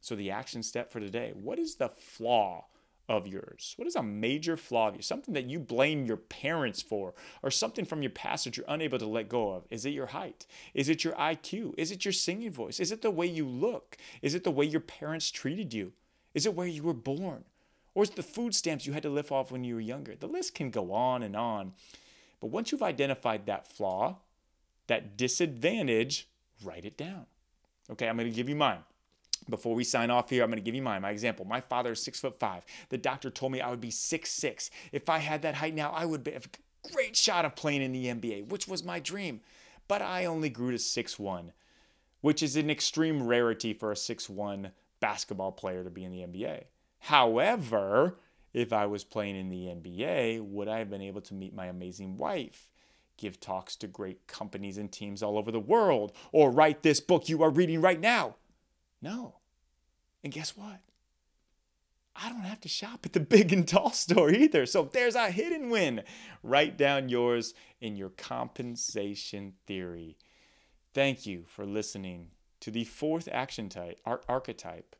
So, 0.00 0.14
the 0.14 0.30
action 0.30 0.62
step 0.62 0.92
for 0.92 1.00
today 1.00 1.32
what 1.34 1.58
is 1.58 1.74
the 1.74 1.88
flaw 1.88 2.66
of 3.08 3.26
yours? 3.26 3.74
What 3.76 3.88
is 3.88 3.96
a 3.96 4.02
major 4.02 4.56
flaw 4.56 4.88
of 4.88 4.96
you? 4.96 5.02
Something 5.02 5.34
that 5.34 5.48
you 5.48 5.58
blame 5.58 6.06
your 6.06 6.16
parents 6.16 6.82
for, 6.82 7.14
or 7.42 7.50
something 7.50 7.84
from 7.84 8.02
your 8.02 8.10
past 8.10 8.44
that 8.44 8.56
you're 8.56 8.66
unable 8.68 8.98
to 8.98 9.06
let 9.06 9.28
go 9.28 9.52
of? 9.52 9.64
Is 9.70 9.84
it 9.84 9.90
your 9.90 10.06
height? 10.06 10.46
Is 10.74 10.88
it 10.88 11.04
your 11.04 11.14
IQ? 11.14 11.74
Is 11.76 11.90
it 11.90 12.04
your 12.04 12.12
singing 12.12 12.52
voice? 12.52 12.80
Is 12.80 12.92
it 12.92 13.02
the 13.02 13.10
way 13.10 13.26
you 13.26 13.46
look? 13.46 13.96
Is 14.22 14.34
it 14.34 14.44
the 14.44 14.50
way 14.50 14.64
your 14.64 14.80
parents 14.80 15.30
treated 15.30 15.74
you? 15.74 15.92
Is 16.34 16.46
it 16.46 16.54
where 16.54 16.66
you 16.66 16.82
were 16.82 16.94
born? 16.94 17.44
Or 17.94 18.02
is 18.02 18.10
it 18.10 18.16
the 18.16 18.22
food 18.22 18.54
stamps 18.54 18.86
you 18.86 18.92
had 18.92 19.02
to 19.02 19.10
live 19.10 19.30
off 19.30 19.50
when 19.52 19.64
you 19.64 19.74
were 19.74 19.80
younger? 19.80 20.14
The 20.16 20.26
list 20.26 20.54
can 20.54 20.70
go 20.70 20.92
on 20.92 21.22
and 21.22 21.36
on. 21.36 21.72
But 22.40 22.48
once 22.48 22.72
you've 22.72 22.82
identified 22.82 23.46
that 23.46 23.66
flaw, 23.66 24.16
that 24.86 25.16
disadvantage, 25.16 26.28
write 26.64 26.84
it 26.84 26.96
down. 26.96 27.26
Okay, 27.90 28.08
I'm 28.08 28.16
going 28.16 28.30
to 28.30 28.34
give 28.34 28.48
you 28.48 28.56
mine. 28.56 28.78
Before 29.48 29.74
we 29.74 29.84
sign 29.84 30.10
off 30.10 30.30
here, 30.30 30.42
I'm 30.42 30.50
going 30.50 30.58
to 30.58 30.64
give 30.64 30.74
you 30.74 30.82
mine. 30.82 31.02
My 31.02 31.10
example: 31.10 31.44
my 31.44 31.60
father 31.60 31.92
is 31.92 32.02
six 32.02 32.20
foot 32.20 32.38
five. 32.38 32.64
The 32.88 32.98
doctor 32.98 33.30
told 33.30 33.52
me 33.52 33.60
I 33.60 33.70
would 33.70 33.80
be 33.80 33.90
six 33.90 34.30
six. 34.30 34.70
If 34.92 35.08
I 35.08 35.18
had 35.18 35.42
that 35.42 35.56
height 35.56 35.74
now, 35.74 35.90
I 35.90 36.04
would 36.04 36.24
be 36.24 36.32
a 36.32 36.40
great 36.92 37.16
shot 37.16 37.44
of 37.44 37.56
playing 37.56 37.82
in 37.82 37.92
the 37.92 38.06
NBA, 38.06 38.48
which 38.48 38.68
was 38.68 38.84
my 38.84 39.00
dream. 39.00 39.40
But 39.88 40.02
I 40.02 40.24
only 40.24 40.48
grew 40.48 40.70
to 40.70 40.78
six 40.78 41.18
one, 41.18 41.52
which 42.20 42.42
is 42.42 42.56
an 42.56 42.70
extreme 42.70 43.26
rarity 43.26 43.72
for 43.72 43.92
a 43.92 43.96
six 43.96 44.28
one 44.30 44.72
basketball 45.00 45.52
player 45.52 45.82
to 45.84 45.90
be 45.90 46.04
in 46.04 46.12
the 46.12 46.20
NBA. 46.20 46.64
However, 47.00 48.18
if 48.54 48.72
I 48.72 48.86
was 48.86 49.02
playing 49.02 49.36
in 49.36 49.48
the 49.48 49.66
NBA, 49.66 50.40
would 50.42 50.68
I 50.68 50.78
have 50.78 50.90
been 50.90 51.02
able 51.02 51.20
to 51.22 51.34
meet 51.34 51.54
my 51.54 51.66
amazing 51.66 52.16
wife? 52.16 52.70
Give 53.16 53.38
talks 53.40 53.76
to 53.76 53.86
great 53.86 54.26
companies 54.26 54.78
and 54.78 54.90
teams 54.90 55.22
all 55.22 55.36
over 55.36 55.50
the 55.50 55.60
world, 55.60 56.12
or 56.30 56.50
write 56.50 56.82
this 56.82 57.00
book 57.00 57.28
you 57.28 57.42
are 57.42 57.50
reading 57.50 57.80
right 57.80 58.00
now? 58.00 58.36
No. 59.00 59.34
And 60.22 60.32
guess 60.32 60.56
what? 60.56 60.80
I 62.14 62.28
don't 62.28 62.42
have 62.42 62.60
to 62.60 62.68
shop 62.68 63.00
at 63.04 63.12
the 63.12 63.20
big 63.34 63.52
and 63.52 63.66
tall 63.66 63.90
store 63.92 64.30
either. 64.30 64.66
So 64.66 64.88
there's 64.92 65.14
a 65.14 65.30
hidden 65.30 65.70
win. 65.70 66.02
Write 66.42 66.76
down 66.76 67.08
yours 67.08 67.54
in 67.80 67.96
your 67.96 68.10
compensation 68.10 69.54
theory. 69.66 70.16
Thank 70.94 71.26
you 71.26 71.44
for 71.46 71.64
listening 71.64 72.28
to 72.60 72.70
the 72.70 72.84
fourth 72.84 73.28
action 73.32 73.68
type, 73.68 73.98
archetype 74.28 74.94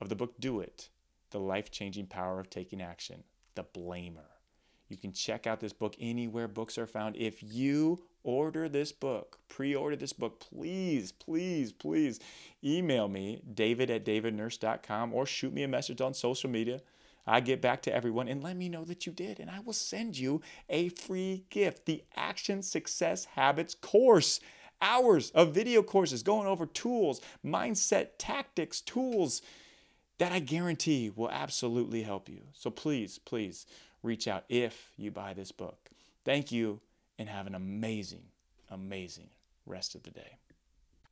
of 0.00 0.08
the 0.08 0.16
book 0.16 0.38
Do 0.38 0.60
It 0.60 0.90
The 1.30 1.40
Life 1.40 1.70
Changing 1.70 2.06
Power 2.06 2.38
of 2.38 2.50
Taking 2.50 2.82
Action, 2.82 3.24
the 3.54 3.64
blamer. 3.64 4.28
You 4.88 4.96
can 4.96 5.12
check 5.12 5.46
out 5.46 5.60
this 5.60 5.72
book 5.72 5.94
anywhere 5.98 6.48
books 6.48 6.76
are 6.76 6.86
found. 6.86 7.16
If 7.16 7.42
you 7.42 8.02
order 8.22 8.68
this 8.68 8.92
book, 8.92 9.38
pre 9.48 9.74
order 9.74 9.96
this 9.96 10.12
book, 10.12 10.40
please, 10.40 11.12
please, 11.12 11.72
please 11.72 12.20
email 12.64 13.08
me, 13.08 13.42
david 13.54 13.90
at 13.90 14.04
davidnurse.com, 14.04 15.14
or 15.14 15.26
shoot 15.26 15.52
me 15.52 15.62
a 15.62 15.68
message 15.68 16.00
on 16.00 16.14
social 16.14 16.50
media. 16.50 16.80
I 17.26 17.40
get 17.40 17.60
back 17.60 17.82
to 17.82 17.94
everyone 17.94 18.28
and 18.28 18.42
let 18.42 18.56
me 18.56 18.68
know 18.68 18.84
that 18.84 19.06
you 19.06 19.12
did, 19.12 19.40
and 19.40 19.50
I 19.50 19.60
will 19.60 19.72
send 19.72 20.18
you 20.18 20.40
a 20.68 20.88
free 20.88 21.44
gift 21.50 21.86
the 21.86 22.02
Action 22.16 22.62
Success 22.62 23.24
Habits 23.24 23.74
course. 23.74 24.40
Hours 24.82 25.30
of 25.32 25.54
video 25.54 25.82
courses 25.82 26.22
going 26.22 26.46
over 26.46 26.64
tools, 26.64 27.20
mindset, 27.44 28.08
tactics, 28.18 28.80
tools 28.80 29.42
that 30.16 30.32
I 30.32 30.38
guarantee 30.38 31.10
will 31.14 31.30
absolutely 31.30 32.02
help 32.02 32.28
you. 32.28 32.42
So 32.54 32.70
please, 32.70 33.18
please 33.18 33.66
reach 34.02 34.26
out 34.26 34.44
if 34.48 34.92
you 34.96 35.10
buy 35.10 35.34
this 35.34 35.52
book. 35.52 35.90
Thank 36.24 36.50
you 36.50 36.80
and 37.20 37.28
have 37.28 37.46
an 37.46 37.54
amazing, 37.54 38.22
amazing 38.70 39.28
rest 39.66 39.94
of 39.94 40.04
the 40.04 40.10
day. 40.10 40.38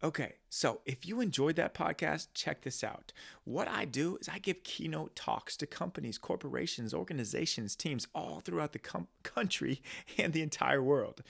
Okay, 0.02 0.36
so 0.48 0.80
if 0.86 1.06
you 1.06 1.20
enjoyed 1.20 1.56
that 1.56 1.74
podcast, 1.74 2.28
check 2.32 2.62
this 2.62 2.82
out. 2.82 3.12
What 3.44 3.68
I 3.68 3.84
do 3.84 4.16
is 4.18 4.26
I 4.26 4.38
give 4.38 4.64
keynote 4.64 5.14
talks 5.14 5.54
to 5.58 5.66
companies, 5.66 6.16
corporations, 6.16 6.94
organizations, 6.94 7.76
teams 7.76 8.06
all 8.14 8.40
throughout 8.40 8.72
the 8.72 8.78
com- 8.78 9.08
country 9.22 9.82
and 10.18 10.32
the 10.32 10.40
entire 10.40 10.82
world. 10.82 11.22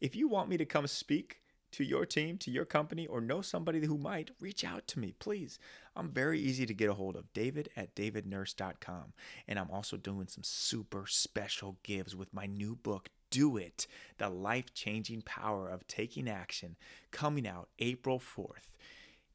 If 0.00 0.16
you 0.16 0.26
want 0.26 0.48
me 0.48 0.56
to 0.56 0.64
come 0.64 0.88
speak, 0.88 1.38
to 1.74 1.84
your 1.84 2.06
team, 2.06 2.38
to 2.38 2.52
your 2.52 2.64
company, 2.64 3.04
or 3.06 3.20
know 3.20 3.40
somebody 3.40 3.84
who 3.84 3.98
might, 3.98 4.30
reach 4.40 4.64
out 4.64 4.86
to 4.86 5.00
me, 5.00 5.12
please. 5.18 5.58
I'm 5.96 6.08
very 6.08 6.38
easy 6.38 6.66
to 6.66 6.74
get 6.74 6.88
a 6.88 6.94
hold 6.94 7.16
of, 7.16 7.32
david 7.32 7.68
at 7.76 7.96
davidnurse.com. 7.96 9.12
And 9.48 9.58
I'm 9.58 9.70
also 9.72 9.96
doing 9.96 10.28
some 10.28 10.44
super 10.44 11.06
special 11.08 11.78
gives 11.82 12.14
with 12.14 12.32
my 12.32 12.46
new 12.46 12.76
book, 12.76 13.08
Do 13.34 13.56
It 13.56 13.88
The 14.18 14.28
Life 14.28 14.72
Changing 14.74 15.20
Power 15.22 15.68
of 15.68 15.88
Taking 15.88 16.28
Action, 16.28 16.76
coming 17.10 17.48
out 17.48 17.68
April 17.80 18.20
4th. 18.20 18.70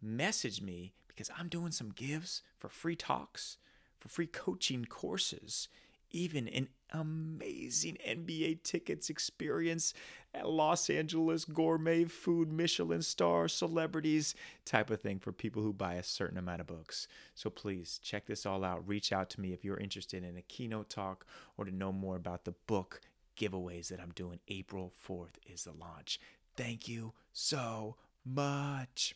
Message 0.02 0.62
me 0.62 0.94
because 1.10 1.30
I'm 1.38 1.50
doing 1.50 1.74
some 1.74 1.90
gives 1.90 2.42
for 2.58 2.70
free 2.70 2.96
talks, 2.96 3.58
for 4.00 4.08
free 4.08 4.26
coaching 4.26 4.86
courses 4.86 5.68
even 6.12 6.48
an 6.48 6.70
amazing 6.92 7.98
NBA 8.08 8.64
tickets 8.64 9.10
experience 9.10 9.94
at 10.34 10.50
Los 10.50 10.90
Angeles 10.90 11.46
gourmet 11.46 12.06
food, 12.06 12.52
Michelin 12.52 13.02
star, 13.02 13.48
celebrities 13.48 14.36
type 14.66 14.90
of 14.90 15.02
thing 15.02 15.20
for 15.20 15.32
people 15.32 15.62
who 15.62 15.74
buy 15.74 15.96
a 15.96 16.04
certain 16.04 16.38
amount 16.38 16.62
of 16.62 16.68
books. 16.68 17.08
So 17.36 17.50
please 17.50 18.00
check 18.04 18.26
this 18.26 18.46
all 18.46 18.64
out. 18.64 18.88
Reach 18.88 19.12
out 19.12 19.30
to 19.32 19.42
me 19.42 19.54
if 19.54 19.64
you're 19.64 19.78
interested 19.78 20.24
in 20.24 20.38
a 20.38 20.42
keynote 20.42 20.90
talk 20.90 21.26
or 21.58 21.66
to 21.66 21.76
know 21.76 21.92
more 21.92 22.16
about 22.16 22.46
the 22.46 22.56
book 22.68 23.02
giveaways 23.40 23.88
that 23.88 24.00
I'm 24.00 24.12
doing. 24.12 24.40
April 24.50 24.92
4th 25.08 25.38
is 25.46 25.64
the 25.64 25.72
launch. 25.72 26.20
Thank 26.56 26.88
you 26.88 27.14
so 27.32 27.96
much. 28.26 29.16